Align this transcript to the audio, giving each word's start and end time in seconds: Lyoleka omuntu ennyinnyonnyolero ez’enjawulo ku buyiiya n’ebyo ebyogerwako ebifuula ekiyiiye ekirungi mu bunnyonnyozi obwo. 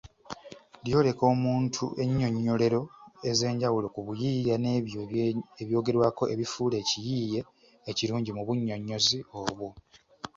Lyoleka 0.85 1.23
omuntu 1.33 1.83
ennyinnyonnyolero 2.01 2.81
ez’enjawulo 3.29 3.87
ku 3.93 3.99
buyiiya 4.07 4.55
n’ebyo 4.59 5.01
ebyogerwako 5.61 6.23
ebifuula 6.33 6.75
ekiyiiye 6.83 7.39
ekirungi 7.91 8.31
mu 8.37 8.41
bunnyonnyozi 8.47 9.17
obwo. 9.41 9.69